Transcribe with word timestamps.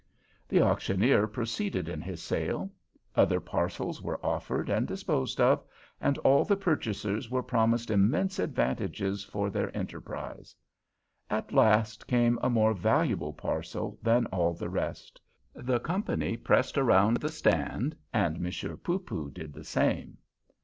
The 0.49 0.61
auctioneer 0.63 1.27
proceeded 1.27 1.87
in 1.87 2.01
his 2.01 2.23
sale. 2.23 2.71
Other 3.15 3.39
parcels 3.39 4.01
were 4.01 4.19
offered 4.25 4.67
and 4.67 4.87
disposed 4.87 5.39
of, 5.39 5.63
and 6.01 6.17
all 6.17 6.43
the 6.43 6.55
purchasers 6.55 7.29
were 7.29 7.43
promised 7.43 7.91
immense 7.91 8.39
advantages 8.39 9.23
for 9.23 9.51
their 9.51 9.69
enterprise. 9.77 10.55
At 11.29 11.53
last 11.53 12.07
came 12.07 12.39
a 12.41 12.49
more 12.49 12.73
valuable 12.73 13.33
parcel 13.33 13.99
than 14.01 14.25
all 14.33 14.55
the 14.55 14.69
rest. 14.69 15.21
The 15.53 15.79
company 15.79 16.35
pressed 16.35 16.79
around 16.79 17.17
the 17.17 17.29
stand, 17.29 17.95
and 18.11 18.39
Monsieur 18.39 18.77
Poopoo 18.77 19.29
did 19.29 19.53
the 19.53 19.63
same. 19.63 20.17